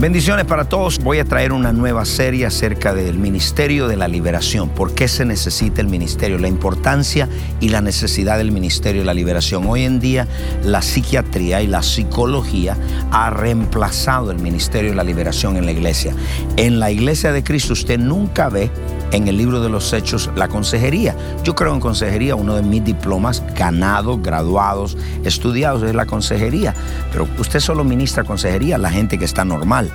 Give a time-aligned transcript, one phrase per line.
[0.00, 1.00] Bendiciones para todos.
[1.00, 4.68] Voy a traer una nueva serie acerca del Ministerio de la Liberación.
[4.68, 6.38] ¿Por qué se necesita el ministerio?
[6.38, 7.28] La importancia
[7.58, 9.66] y la necesidad del Ministerio de la Liberación.
[9.66, 10.28] Hoy en día
[10.62, 12.76] la psiquiatría y la psicología
[13.10, 16.14] ha reemplazado el Ministerio de la Liberación en la iglesia.
[16.56, 18.70] En la iglesia de Cristo usted nunca ve
[19.12, 21.16] en el libro de los hechos la consejería.
[21.42, 26.74] Yo creo en consejería, uno de mis diplomas ganados, graduados, estudiados es la consejería.
[27.10, 29.87] Pero usted solo ministra consejería a la gente que está normal.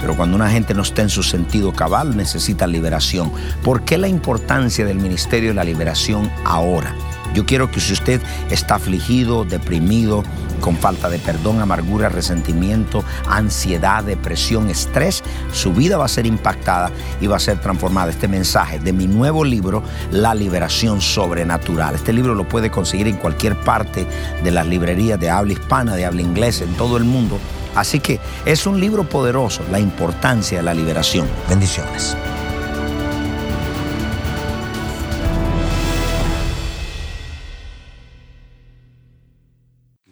[0.00, 3.30] Pero cuando una gente no está en su sentido cabal, necesita liberación.
[3.62, 6.94] ¿Por qué la importancia del ministerio de la liberación ahora?
[7.34, 8.20] Yo quiero que si usted
[8.50, 10.24] está afligido, deprimido,
[10.60, 16.90] con falta de perdón, amargura, resentimiento, ansiedad, depresión, estrés, su vida va a ser impactada
[17.20, 18.10] y va a ser transformada.
[18.10, 21.94] Este mensaje de mi nuevo libro, La Liberación Sobrenatural.
[21.94, 24.06] Este libro lo puede conseguir en cualquier parte
[24.42, 27.38] de las librerías de habla hispana, de habla inglesa, en todo el mundo.
[27.74, 31.28] Así que es un libro poderoso, la importancia de la liberación.
[31.48, 32.16] Bendiciones.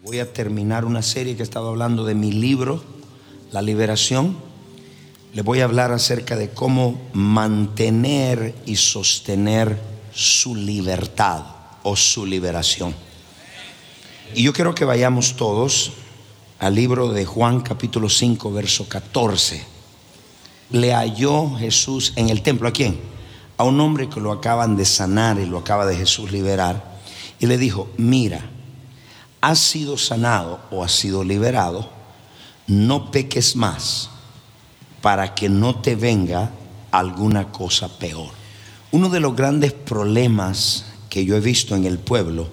[0.08, 2.82] Voy a terminar una serie que he estado hablando de mi libro,
[3.52, 4.38] La Liberación.
[5.34, 9.78] Le voy a hablar acerca de cómo mantener y sostener
[10.14, 11.42] su libertad
[11.82, 12.94] o su liberación.
[14.34, 15.92] Y yo quiero que vayamos todos
[16.58, 19.62] al libro de Juan capítulo 5, verso 14.
[20.70, 22.68] Le halló Jesús en el templo.
[22.68, 22.98] ¿A quién?
[23.56, 26.98] A un hombre que lo acaban de sanar y lo acaba de Jesús liberar.
[27.38, 28.50] Y le dijo, mira,
[29.40, 31.88] has sido sanado o has sido liberado,
[32.66, 34.10] no peques más
[35.00, 36.50] para que no te venga
[36.90, 38.30] alguna cosa peor.
[38.90, 42.48] Uno de los grandes problemas que yo he visto en el pueblo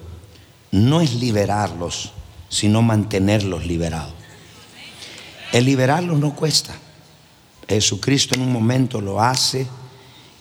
[0.70, 2.12] no es liberarlos,
[2.56, 4.14] sino mantenerlos liberados.
[5.52, 6.74] El liberarlos no cuesta.
[7.68, 9.66] Jesucristo en un momento lo hace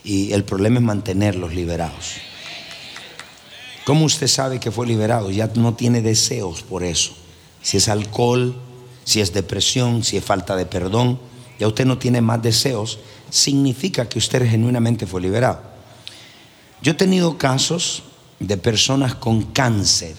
[0.05, 2.13] y el problema es mantenerlos liberados.
[3.83, 5.29] ¿Cómo usted sabe que fue liberado?
[5.29, 7.11] Ya no tiene deseos por eso.
[7.61, 8.55] Si es alcohol,
[9.03, 11.19] si es depresión, si es falta de perdón,
[11.59, 12.97] ya usted no tiene más deseos,
[13.29, 15.59] significa que usted genuinamente fue liberado.
[16.81, 18.03] Yo he tenido casos
[18.39, 20.15] de personas con cáncer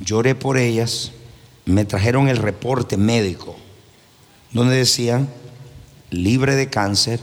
[0.00, 1.12] lloré por ellas,
[1.70, 3.56] me trajeron el reporte médico,
[4.52, 5.28] donde decían,
[6.10, 7.20] libre de cáncer,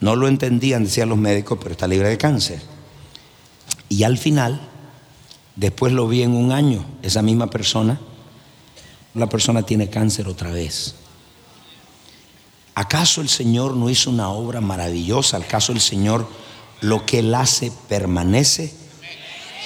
[0.00, 2.60] no lo entendían, decían los médicos, pero está libre de cáncer.
[3.88, 4.60] Y al final,
[5.56, 8.00] después lo vi en un año, esa misma persona,
[9.14, 10.94] la persona tiene cáncer otra vez.
[12.74, 15.36] ¿Acaso el Señor no hizo una obra maravillosa?
[15.36, 16.26] ¿Acaso el Señor
[16.80, 18.72] lo que Él hace permanece?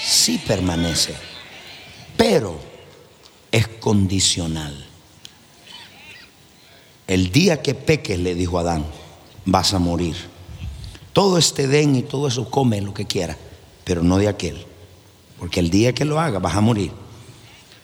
[0.04, 1.14] Sí permanece
[2.16, 2.58] pero
[3.56, 4.84] es condicional.
[7.06, 8.84] El día que peques, le dijo Adán,
[9.46, 10.14] vas a morir.
[11.14, 13.34] Todo este den y todo eso come lo que quiera,
[13.84, 14.66] pero no de aquel.
[15.38, 16.92] Porque el día que lo haga vas a morir.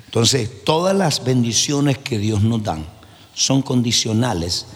[0.04, 2.84] Entonces, todas las bendiciones que Dios nos dan
[3.32, 4.66] son condicionales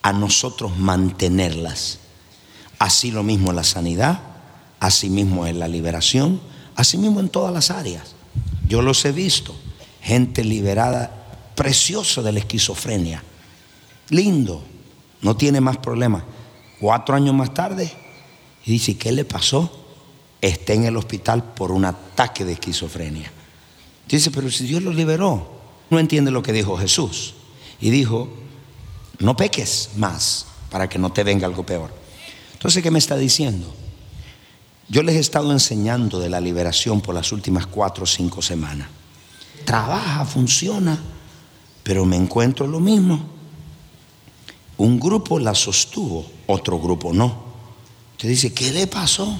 [0.00, 1.98] a nosotros mantenerlas.
[2.78, 4.22] Así lo mismo la sanidad,
[4.80, 6.40] así mismo en la liberación,
[6.76, 8.14] así mismo en todas las áreas.
[8.66, 9.54] Yo los he visto.
[10.06, 13.24] Gente liberada, precioso de la esquizofrenia.
[14.10, 14.62] Lindo.
[15.20, 16.22] No tiene más problemas.
[16.78, 17.92] Cuatro años más tarde,
[18.64, 19.84] y dice, ¿qué le pasó?
[20.40, 23.32] Está en el hospital por un ataque de esquizofrenia.
[24.08, 25.58] Dice, pero si Dios lo liberó,
[25.90, 27.34] no entiende lo que dijo Jesús.
[27.80, 28.28] Y dijo,
[29.18, 31.92] no peques más para que no te venga algo peor.
[32.52, 33.74] Entonces, ¿qué me está diciendo?
[34.88, 38.88] Yo les he estado enseñando de la liberación por las últimas cuatro o cinco semanas.
[39.66, 40.96] Trabaja, funciona,
[41.82, 43.20] pero me encuentro lo mismo.
[44.78, 47.44] Un grupo la sostuvo, otro grupo no.
[48.12, 49.36] Usted dice, ¿qué le pasó?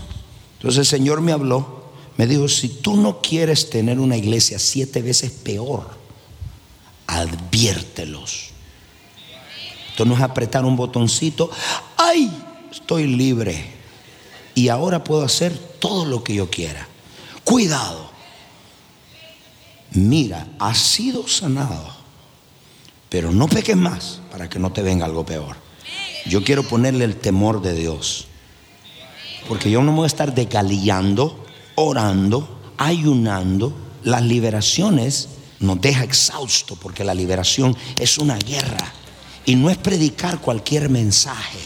[0.55, 5.01] Entonces el Señor me habló, me dijo, si tú no quieres tener una iglesia siete
[5.01, 5.91] veces peor,
[7.07, 8.49] adviértelos.
[9.91, 11.51] Esto no es apretar un botoncito,
[11.97, 12.31] ay,
[12.73, 13.75] estoy libre.
[14.57, 16.89] Y ahora puedo hacer todo lo que yo quiera.
[17.45, 18.06] Cuidado.
[19.97, 21.97] Mira, has sido sanado.
[23.09, 25.57] Pero no peques más para que no te venga algo peor.
[26.27, 28.27] Yo quiero ponerle el temor de Dios.
[29.49, 31.47] Porque yo no voy a estar decalillando,
[31.77, 33.73] orando, ayunando.
[34.03, 38.93] Las liberaciones nos deja exhausto porque la liberación es una guerra.
[39.47, 41.59] Y no es predicar cualquier mensaje.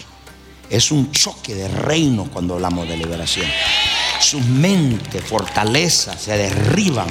[0.69, 3.47] Es un choque de reino cuando hablamos de liberación.
[4.21, 7.09] Sus mentes, fortalezas se derriban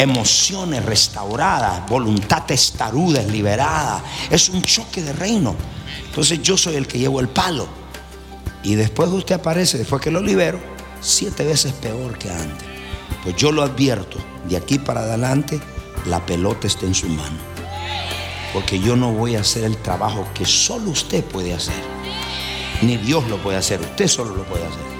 [0.00, 4.02] emociones restauradas, voluntad testaruda, liberada.
[4.30, 5.54] Es un choque de reino.
[6.06, 7.68] Entonces yo soy el que llevo el palo.
[8.62, 10.58] Y después usted aparece, después que lo libero,
[11.00, 12.66] siete veces peor que antes.
[13.22, 14.18] Pues yo lo advierto,
[14.48, 15.60] de aquí para adelante,
[16.06, 17.38] la pelota está en su mano.
[18.54, 21.82] Porque yo no voy a hacer el trabajo que solo usted puede hacer.
[22.82, 24.99] Ni Dios lo puede hacer, usted solo lo puede hacer.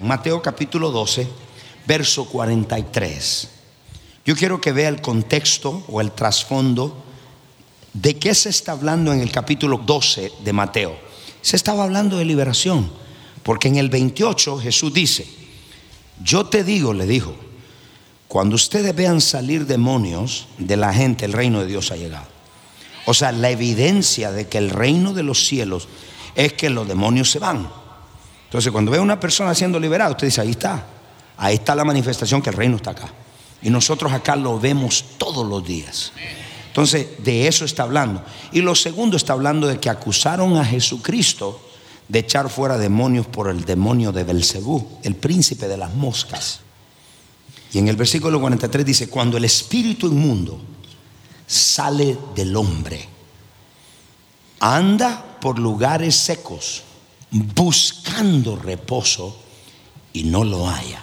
[0.00, 1.28] Mateo capítulo 12,
[1.86, 3.59] verso 43.
[4.24, 7.04] Yo quiero que vea el contexto o el trasfondo
[7.92, 10.96] de qué se está hablando en el capítulo 12 de Mateo.
[11.40, 12.90] Se estaba hablando de liberación,
[13.42, 15.26] porque en el 28 Jesús dice,
[16.22, 17.34] yo te digo, le dijo,
[18.28, 22.26] cuando ustedes vean salir demonios de la gente, el reino de Dios ha llegado.
[23.06, 25.88] O sea, la evidencia de que el reino de los cielos
[26.34, 27.68] es que los demonios se van.
[28.44, 30.86] Entonces, cuando ve a una persona siendo liberada, usted dice, ahí está.
[31.38, 33.08] Ahí está la manifestación que el reino está acá.
[33.62, 36.12] Y nosotros acá lo vemos todos los días.
[36.68, 38.22] Entonces, de eso está hablando.
[38.52, 41.60] Y lo segundo está hablando de que acusaron a Jesucristo
[42.08, 46.60] de echar fuera demonios por el demonio de Belcebú, el príncipe de las moscas.
[47.72, 50.60] Y en el versículo 43 dice, cuando el espíritu inmundo
[51.46, 53.08] sale del hombre,
[54.58, 56.82] anda por lugares secos,
[57.30, 59.36] buscando reposo
[60.12, 61.02] y no lo haya.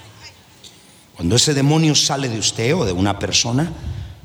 [1.18, 3.72] Cuando ese demonio sale de usted o de una persona,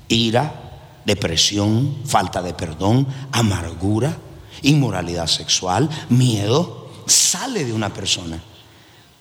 [0.09, 4.15] ira, depresión, falta de perdón, amargura,
[4.61, 8.43] inmoralidad sexual, miedo, sale de una persona,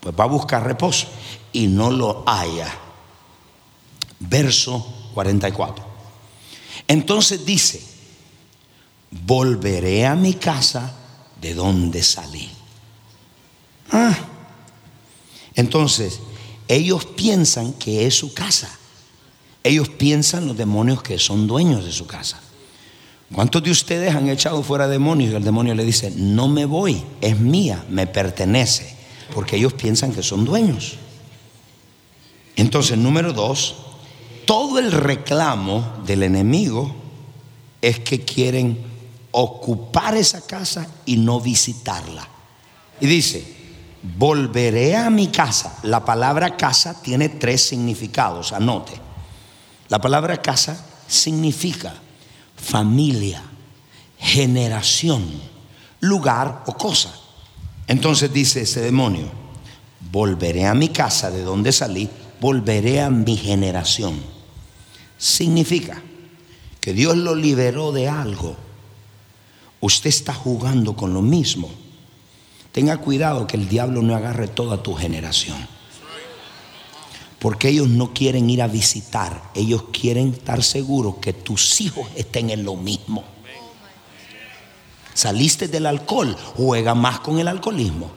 [0.01, 1.07] pues va a buscar reposo
[1.53, 2.67] y no lo haya.
[4.19, 5.85] Verso 44.
[6.89, 7.81] Entonces dice,
[9.11, 10.93] volveré a mi casa
[11.39, 12.49] de donde salí.
[13.93, 14.17] Ah.
[15.55, 16.19] Entonces,
[16.71, 18.69] ellos piensan que es su casa.
[19.61, 22.39] Ellos piensan los demonios que son dueños de su casa.
[23.33, 27.03] ¿Cuántos de ustedes han echado fuera demonios y el demonio le dice, no me voy,
[27.19, 28.95] es mía, me pertenece?
[29.33, 30.93] Porque ellos piensan que son dueños.
[32.55, 33.75] Entonces, número dos,
[34.45, 36.95] todo el reclamo del enemigo
[37.81, 38.79] es que quieren
[39.31, 42.29] ocupar esa casa y no visitarla.
[43.01, 43.60] Y dice,
[44.03, 45.77] volveré a mi casa.
[45.83, 48.93] La palabra casa tiene tres significados, anote.
[49.89, 51.93] La palabra casa significa
[52.55, 53.41] familia,
[54.17, 55.25] generación,
[55.99, 57.13] lugar o cosa.
[57.87, 59.29] Entonces dice ese demonio,
[60.11, 64.21] volveré a mi casa de donde salí, volveré a mi generación.
[65.17, 66.01] Significa
[66.79, 68.55] que Dios lo liberó de algo.
[69.81, 71.69] Usted está jugando con lo mismo
[72.71, 75.67] Tenga cuidado que el diablo no agarre toda tu generación.
[77.39, 82.49] Porque ellos no quieren ir a visitar, ellos quieren estar seguros que tus hijos estén
[82.51, 83.23] en lo mismo.
[85.13, 88.11] Saliste del alcohol, juega más con el alcoholismo.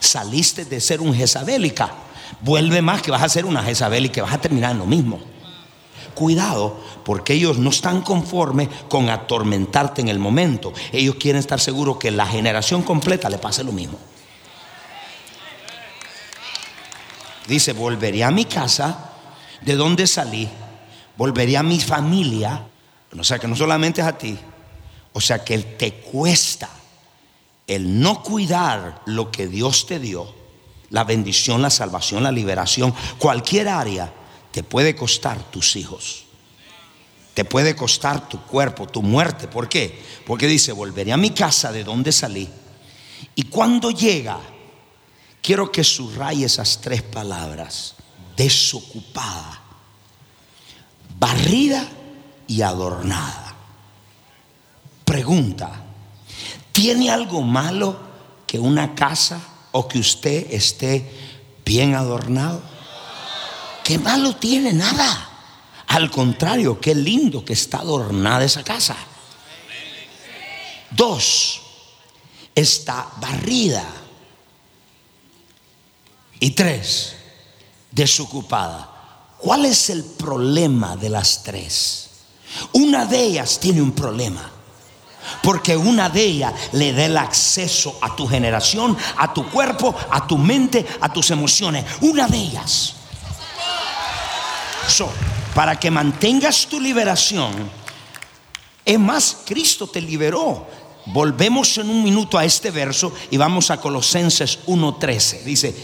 [0.00, 1.94] Saliste de ser un jezabélica,
[2.42, 5.20] Vuelve más que vas a ser una que vas a terminar en lo mismo.
[6.14, 10.72] Cuidado, porque ellos no están conformes con atormentarte en el momento.
[10.92, 13.98] Ellos quieren estar seguros que la generación completa le pase lo mismo.
[17.46, 19.10] Dice, volveré a mi casa,
[19.62, 20.48] de donde salí,
[21.16, 22.66] volveré a mi familia.
[23.18, 24.38] O sea que no solamente es a ti,
[25.12, 26.68] o sea que te cuesta
[27.66, 30.32] el no cuidar lo que Dios te dio,
[30.90, 34.12] la bendición, la salvación, la liberación, cualquier área,
[34.52, 36.24] te puede costar tus hijos.
[37.34, 39.46] Te puede costar tu cuerpo, tu muerte.
[39.48, 40.02] ¿Por qué?
[40.26, 42.48] Porque dice, volveré a mi casa de donde salí.
[43.34, 44.38] Y cuando llega,
[45.40, 47.94] quiero que subraye esas tres palabras.
[48.36, 49.60] Desocupada,
[51.18, 51.86] barrida
[52.46, 53.54] y adornada.
[55.04, 55.70] Pregunta,
[56.72, 57.98] ¿tiene algo malo
[58.46, 59.40] que una casa
[59.72, 61.08] o que usted esté
[61.64, 62.69] bien adornado?
[63.84, 64.72] ¿Qué malo tiene?
[64.72, 65.28] Nada.
[65.88, 68.96] Al contrario, qué lindo que está adornada esa casa.
[70.90, 71.60] Dos,
[72.54, 73.84] está barrida.
[76.38, 77.16] Y tres,
[77.90, 78.88] desocupada.
[79.38, 82.10] ¿Cuál es el problema de las tres?
[82.72, 84.50] Una de ellas tiene un problema.
[85.42, 90.26] Porque una de ellas le da el acceso a tu generación, a tu cuerpo, a
[90.26, 91.84] tu mente, a tus emociones.
[92.00, 92.94] Una de ellas.
[95.54, 97.70] Para que mantengas tu liberación,
[98.84, 100.66] es más, Cristo te liberó.
[101.06, 105.44] Volvemos en un minuto a este verso y vamos a Colosenses 1:13.
[105.44, 105.74] Dice,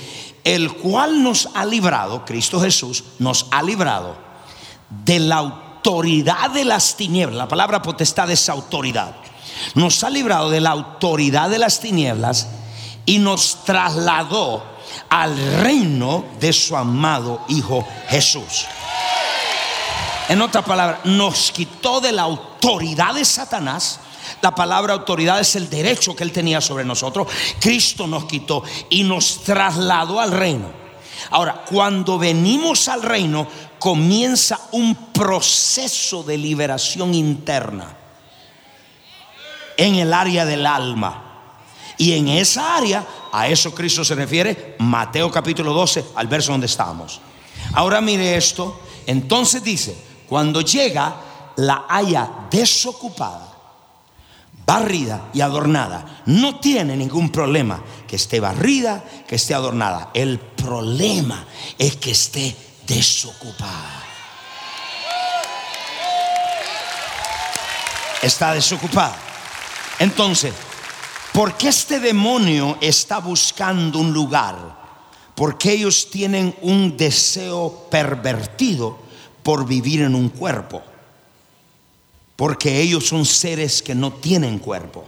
[0.44, 4.16] el cual nos ha librado, Cristo Jesús nos ha librado
[5.04, 7.36] de la autoridad de las tinieblas.
[7.36, 9.16] La palabra potestad es autoridad.
[9.74, 12.48] Nos ha librado de la autoridad de las tinieblas
[13.04, 14.62] y nos trasladó
[15.08, 18.66] al reino de su amado Hijo Jesús.
[20.28, 24.00] En otras palabras, nos quitó de la autoridad de Satanás
[24.42, 27.28] la palabra autoridad es el derecho que él tenía sobre nosotros.
[27.60, 30.70] Cristo nos quitó y nos trasladó al reino.
[31.30, 33.46] Ahora, cuando venimos al reino,
[33.78, 37.96] comienza un proceso de liberación interna
[39.76, 41.22] en el área del alma.
[41.98, 46.66] Y en esa área, a eso Cristo se refiere, Mateo capítulo 12, al verso donde
[46.66, 47.20] estamos.
[47.72, 49.96] Ahora mire esto, entonces dice,
[50.28, 51.16] cuando llega,
[51.56, 53.56] la haya desocupada
[54.66, 56.22] barrida y adornada.
[56.26, 60.10] No tiene ningún problema que esté barrida, que esté adornada.
[60.12, 61.46] El problema
[61.78, 62.54] es que esté
[62.86, 64.02] desocupada.
[68.20, 69.16] Está desocupada.
[70.00, 70.52] Entonces,
[71.32, 74.84] ¿por qué este demonio está buscando un lugar?
[75.36, 79.05] Porque ellos tienen un deseo pervertido
[79.46, 80.82] por vivir en un cuerpo
[82.34, 85.04] porque ellos son seres que no tienen cuerpo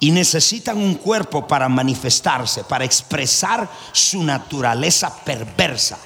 [0.00, 5.98] y necesitan un cuerpo para manifestarse, para expresar su naturaleza perversa.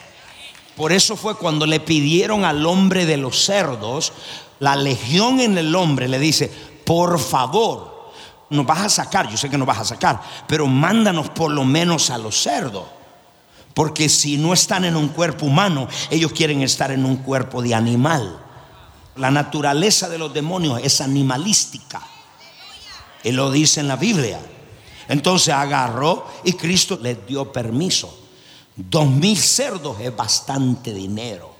[0.76, 4.12] Por eso fue cuando le pidieron al hombre de los cerdos,
[4.60, 6.48] la legión en el hombre le dice,
[6.86, 8.12] por favor,
[8.50, 11.64] nos vas a sacar, yo sé que nos vas a sacar, pero mándanos por lo
[11.64, 12.84] menos a los cerdos.
[13.76, 17.74] Porque si no están en un cuerpo humano, ellos quieren estar en un cuerpo de
[17.74, 18.42] animal.
[19.16, 22.00] La naturaleza de los demonios es animalística.
[23.22, 24.40] Y lo dice en la Biblia.
[25.08, 28.18] Entonces agarró y Cristo le dio permiso.
[28.74, 31.54] Dos mil cerdos es bastante dinero.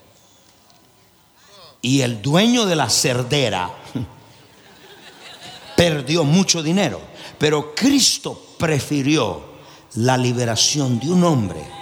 [1.82, 3.70] Y el dueño de la cerdera
[5.76, 6.98] perdió mucho dinero.
[7.38, 9.44] Pero Cristo prefirió
[9.96, 11.75] la liberación de un hombre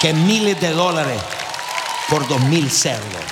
[0.00, 1.20] que miles de dólares
[2.08, 3.22] por dos mil cerdos.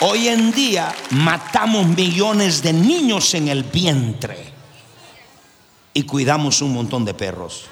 [0.00, 4.52] Hoy en día matamos millones de niños en el vientre
[5.94, 7.64] y cuidamos un montón de perros.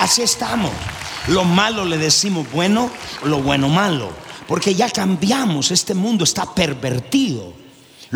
[0.00, 0.72] Así estamos.
[1.28, 2.90] Lo malo le decimos bueno,
[3.22, 4.10] lo bueno malo.
[4.48, 7.65] Porque ya cambiamos, este mundo está pervertido.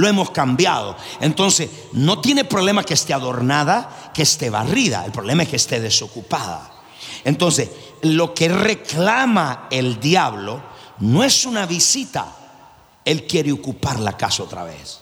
[0.01, 0.97] Lo hemos cambiado.
[1.21, 5.05] Entonces, no tiene problema que esté adornada, que esté barrida.
[5.05, 6.73] El problema es que esté desocupada.
[7.23, 7.69] Entonces,
[8.01, 10.63] lo que reclama el diablo
[11.01, 12.35] no es una visita.
[13.05, 15.01] Él quiere ocupar la casa otra vez.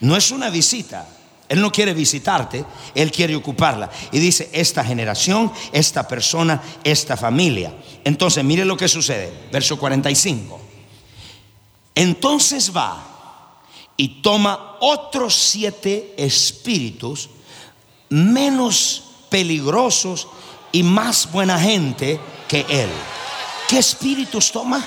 [0.00, 1.06] No es una visita.
[1.48, 3.88] Él no quiere visitarte, Él quiere ocuparla.
[4.10, 7.72] Y dice, esta generación, esta persona, esta familia.
[8.02, 9.32] Entonces, mire lo que sucede.
[9.52, 10.60] Verso 45.
[11.94, 13.13] Entonces va
[13.96, 17.28] y toma otros siete espíritus
[18.08, 20.28] menos peligrosos
[20.72, 22.90] y más buena gente que él.
[23.68, 24.84] ¿Qué espíritus toma?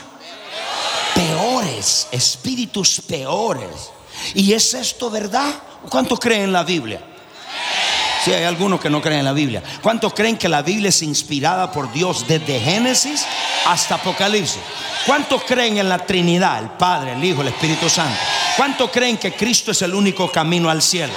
[1.15, 3.91] Peores, espíritus peores.
[4.33, 5.53] ¿Y es esto verdad?
[5.89, 7.01] ¿Cuántos creen en la Biblia?
[8.23, 9.63] Si hay algunos que no creen en la Biblia.
[9.81, 13.25] ¿Cuántos creen que la Biblia es inspirada por Dios desde Génesis
[13.65, 14.59] hasta Apocalipsis?
[15.05, 18.19] ¿Cuántos creen en la Trinidad, el Padre, el Hijo, el Espíritu Santo?
[18.57, 21.13] ¿Cuántos creen que Cristo es el único camino al cielo?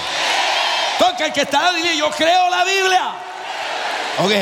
[0.99, 3.15] Toca el que está y yo creo la Biblia.
[4.19, 4.33] Ok,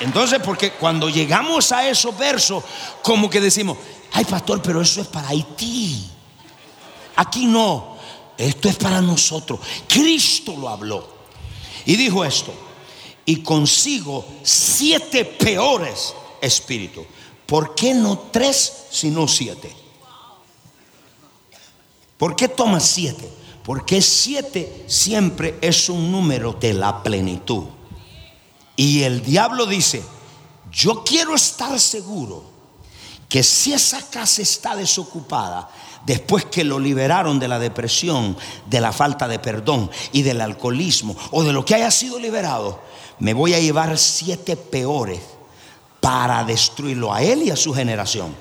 [0.00, 2.62] entonces porque cuando llegamos a esos versos,
[3.02, 3.76] como que decimos,
[4.12, 6.08] ay pastor, pero eso es para Haití.
[7.16, 7.96] Aquí no,
[8.38, 9.58] esto es para nosotros.
[9.88, 11.16] Cristo lo habló.
[11.84, 12.54] Y dijo esto,
[13.24, 17.04] y consigo siete peores espíritus.
[17.44, 19.85] ¿Por qué no tres, sino siete?
[22.16, 23.30] ¿Por qué toma siete?
[23.62, 27.64] Porque siete siempre es un número de la plenitud.
[28.76, 30.02] Y el diablo dice,
[30.70, 32.44] yo quiero estar seguro
[33.28, 35.68] que si esa casa está desocupada,
[36.04, 41.16] después que lo liberaron de la depresión, de la falta de perdón y del alcoholismo
[41.32, 42.80] o de lo que haya sido liberado,
[43.18, 45.20] me voy a llevar siete peores
[46.00, 48.34] para destruirlo a él y a su generación.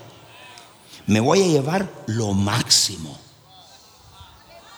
[1.08, 3.25] Me voy a llevar lo máximo.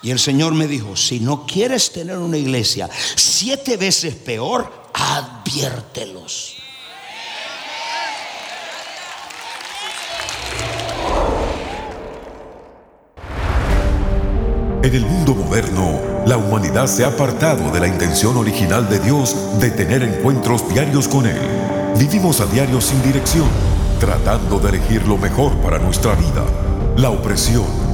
[0.07, 6.55] Y el Señor me dijo, si no quieres tener una iglesia siete veces peor, adviértelos.
[14.81, 19.35] En el mundo moderno, la humanidad se ha apartado de la intención original de Dios
[19.59, 21.41] de tener encuentros diarios con Él.
[21.99, 23.49] Vivimos a diario sin dirección,
[23.99, 26.45] tratando de elegir lo mejor para nuestra vida.
[26.95, 27.86] La opresión,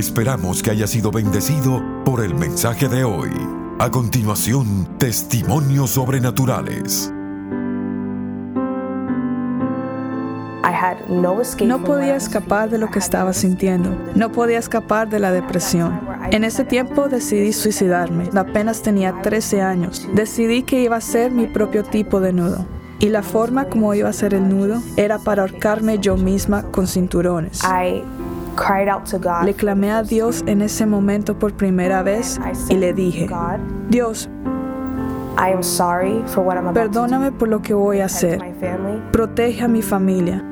[0.00, 3.28] Esperamos que haya sido bendecido por el mensaje de hoy.
[3.78, 7.12] A continuación, testimonios sobrenaturales.
[11.60, 13.94] No podía escapar de lo que estaba sintiendo.
[14.14, 16.00] No podía escapar de la depresión.
[16.30, 18.30] En ese tiempo decidí suicidarme.
[18.34, 20.08] Apenas tenía 13 años.
[20.14, 22.64] Decidí que iba a ser mi propio tipo de nudo.
[23.00, 26.86] Y la forma como iba a ser el nudo era para ahorcarme yo misma con
[26.86, 27.60] cinturones.
[29.44, 33.28] Le clamé a Dios en ese momento por primera vez y le dije,
[33.88, 34.28] Dios,
[36.74, 38.38] perdóname por lo que voy a hacer.
[39.12, 40.44] Protege a mi familia.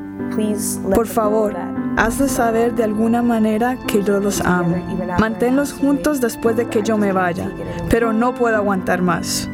[0.95, 1.55] Por favor,
[1.97, 4.77] hazle saber de alguna manera que yo los amo.
[5.19, 7.51] Manténlos juntos después de que yo me vaya,
[7.91, 9.49] pero no puedo aguantar más.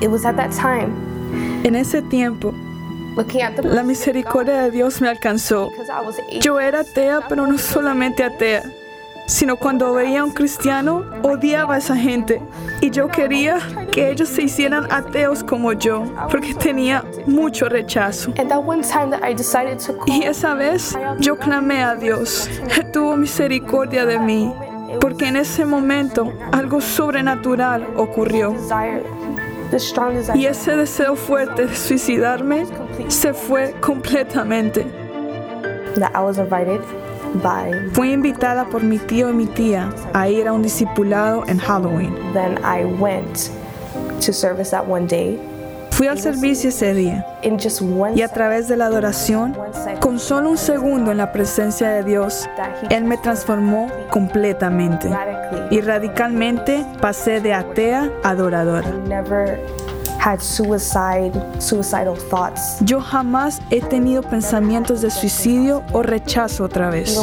[0.00, 1.11] It was at that time
[1.64, 2.54] en ese tiempo,
[3.62, 5.70] la misericordia de Dios me alcanzó.
[6.40, 8.62] Yo era atea, pero no solamente atea,
[9.26, 12.40] sino cuando veía a un cristiano, odiaba a esa gente.
[12.80, 13.58] Y yo quería
[13.92, 18.32] que ellos se hicieran ateos como yo, porque tenía mucho rechazo.
[20.06, 22.48] Y esa vez yo clamé a Dios.
[22.76, 24.52] Él tuvo misericordia de mí,
[25.00, 28.54] porque en ese momento algo sobrenatural ocurrió.
[30.34, 32.66] Y ese deseo fuerte de suicidarme
[33.08, 34.86] se fue completamente.
[37.92, 42.14] Fui invitada por mi tío y mi tía a ir a un discipulado en Halloween.
[45.92, 47.26] Fui al servicio ese día
[48.14, 49.56] y a través de la adoración,
[50.00, 52.48] con solo un segundo en la presencia de Dios,
[52.90, 55.10] Él me transformó completamente
[55.70, 58.90] y radicalmente pasé de atea a adoradora.
[60.22, 62.78] had suicide, suicidal thoughts.
[62.84, 67.18] Yo jamás he tenido pensamientos de suicidio o rechazo otra vez.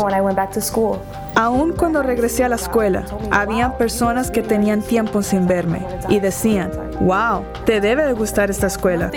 [1.40, 6.70] Aún cuando regresé a la escuela, había personas que tenían tiempo sin verme y decían,
[7.00, 9.10] wow, te debe de gustar esta escuela.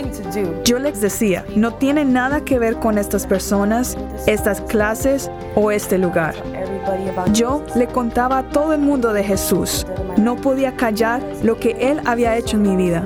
[0.63, 5.99] Yo les decía, no tiene nada que ver con estas personas, estas clases o este
[5.99, 6.37] lugar.
[7.33, 9.87] Yo le contaba a todo el mundo de Jesús.
[10.17, 13.05] No podía callar lo que Él había hecho en mi vida.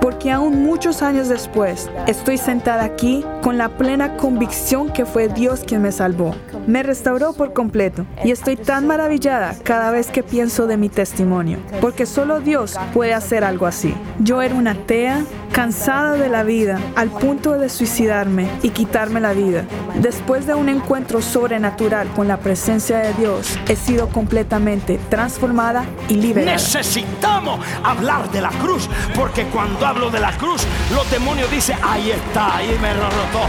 [0.00, 5.64] Porque aún muchos años después, estoy sentada aquí con la plena convicción que fue Dios
[5.66, 6.34] quien me salvó.
[6.66, 11.58] Me restauró por completo y estoy tan maravillada cada vez que pienso de mi testimonio,
[11.80, 13.94] porque solo Dios puede hacer algo así.
[14.20, 19.32] Yo era una atea, cansada de la vida, al punto de suicidarme y quitarme la
[19.32, 19.64] vida.
[20.00, 26.14] Después de un encuentro sobrenatural con la presencia de Dios, he sido completamente transformada y
[26.14, 26.52] liberada.
[26.52, 32.10] Necesitamos hablar de la cruz, porque cuando hablo de la cruz, los demonios dicen, ahí
[32.10, 33.48] está, ahí me rotó.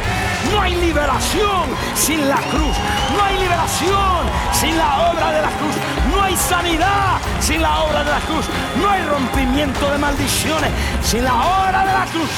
[0.52, 2.76] No hay liberación sin la cruz.
[3.16, 5.76] No hay liberación sin la obra de la cruz.
[6.14, 8.46] No hay sanidad sin la obra de la cruz.
[8.80, 10.70] No hay rompimiento de maldiciones
[11.04, 12.30] sin la obra de la cruz.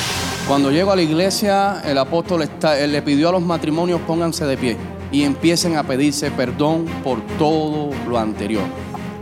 [0.48, 2.48] Cuando llego a la iglesia, el apóstol
[2.88, 7.90] le pidió a los matrimonios pónganse de pie y empiecen a pedirse perdón por todo
[8.08, 8.64] lo anterior.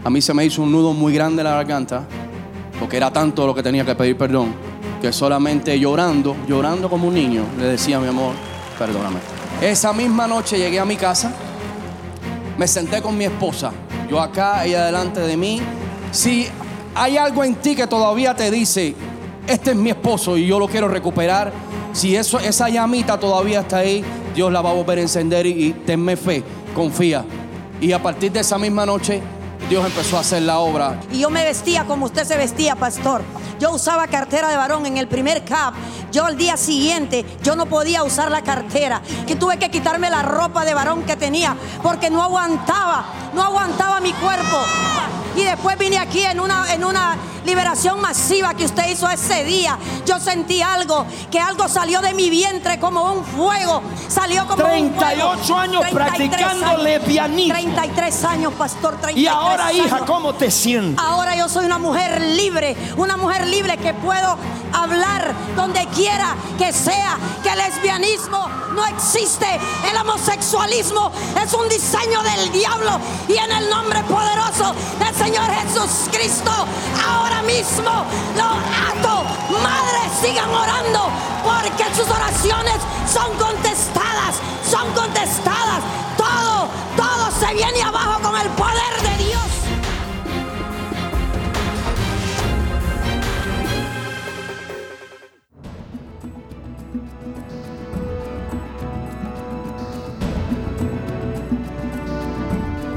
[0.03, 2.03] A mí se me hizo un nudo muy grande en la garganta,
[2.79, 4.53] porque era tanto lo que tenía que pedir perdón,
[5.01, 8.33] que solamente llorando, llorando como un niño, le decía mi amor,
[8.77, 9.19] perdóname.
[9.61, 11.31] Esa misma noche llegué a mi casa,
[12.57, 13.71] me senté con mi esposa,
[14.09, 15.61] yo acá, ella delante de mí.
[16.11, 16.47] Si
[16.95, 18.95] hay algo en ti que todavía te dice,
[19.47, 21.51] este es mi esposo y yo lo quiero recuperar,
[21.93, 25.73] si eso, esa llamita todavía está ahí, Dios la va a volver a encender y,
[25.85, 26.43] tenme fe,
[26.73, 27.23] confía.
[27.79, 29.21] Y a partir de esa misma noche,
[29.69, 30.99] Dios empezó a hacer la obra.
[31.11, 33.21] Y yo me vestía como usted se vestía, pastor.
[33.59, 35.73] Yo usaba cartera de varón en el primer CAP.
[36.11, 39.01] Yo al día siguiente, yo no podía usar la cartera.
[39.27, 43.99] Que tuve que quitarme la ropa de varón que tenía porque no aguantaba, no aguantaba
[44.01, 44.57] mi cuerpo.
[45.35, 49.77] Y después vine aquí en una, en una liberación masiva que usted hizo ese día.
[50.05, 53.81] Yo sentí algo, que algo salió de mi vientre como un fuego.
[54.07, 55.59] Salió como 38 un fuego.
[55.59, 57.53] años practicando años, lesbianismo.
[57.53, 58.97] 33 años, pastor.
[59.01, 59.99] 33 y ahora, hija.
[60.05, 61.03] ¿cómo te sientes?
[61.03, 64.37] Ahora yo soy una mujer libre, una mujer libre que puedo
[64.73, 69.47] hablar donde quiera que sea, que el lesbianismo no existe,
[69.89, 71.11] el homosexualismo
[71.43, 76.51] es un diseño del diablo y en el nombre poderoso del Señor Jesús Cristo,
[77.07, 78.05] ahora mismo
[78.35, 79.23] lo ato.
[79.63, 81.09] Madres, sigan orando
[81.41, 82.75] porque sus oraciones
[83.07, 84.35] son contestadas,
[84.69, 85.81] son contestadas.
[86.17, 88.92] Todo, todo se viene abajo con el poder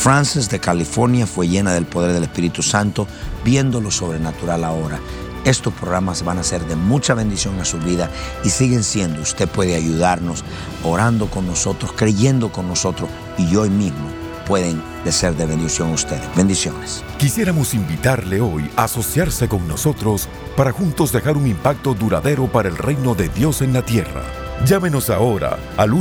[0.00, 3.06] Frances de California fue llena del poder del Espíritu Santo,
[3.44, 4.98] viendo lo sobrenatural ahora.
[5.44, 8.10] Estos programas van a ser de mucha bendición a su vida
[8.42, 9.20] y siguen siendo.
[9.20, 10.42] Usted puede ayudarnos
[10.84, 14.08] orando con nosotros, creyendo con nosotros y hoy mismo
[14.46, 16.34] pueden de ser de bendición a ustedes.
[16.34, 17.04] Bendiciones.
[17.18, 22.78] Quisiéramos invitarle hoy a asociarse con nosotros para juntos dejar un impacto duradero para el
[22.78, 24.22] reino de Dios en la tierra.
[24.64, 25.92] Llámenos ahora al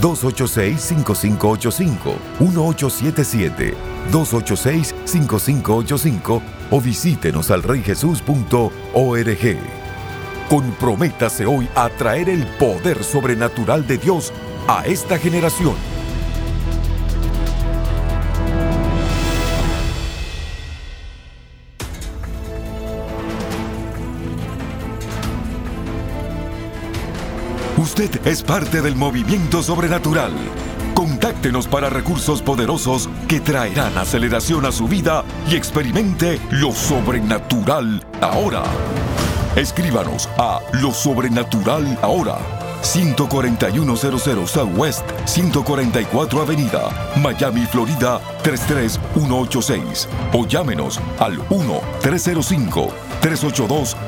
[0.00, 2.16] 1877-286-5585,
[4.12, 9.58] 1877-286-5585 o visítenos al reyjesus.org.
[10.48, 14.32] Comprométase hoy a traer el poder sobrenatural de Dios
[14.66, 15.74] a esta generación.
[27.78, 30.32] Usted es parte del movimiento sobrenatural.
[30.94, 38.64] Contáctenos para recursos poderosos que traerán aceleración a su vida y experimente lo sobrenatural ahora.
[39.54, 42.38] Escríbanos a lo sobrenatural ahora.
[42.82, 52.92] 14100 Southwest 144 Avenida, Miami, Florida 33186 o llámenos al 1 305